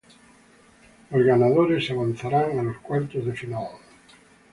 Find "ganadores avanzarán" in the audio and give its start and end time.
1.23-2.57